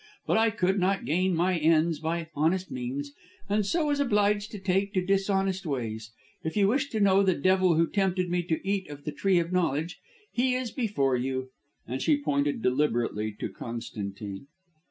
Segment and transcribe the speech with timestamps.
[0.25, 3.11] But I could not gain my ends by honest means,
[3.47, 6.11] and so was obliged to take to dishonest ways.
[6.43, 9.37] If you wish to know the devil who tempted me to eat of the Tree
[9.37, 9.99] of Knowledge,
[10.33, 11.51] he is before you,"
[11.85, 14.47] and she pointed deliberately to Constantine.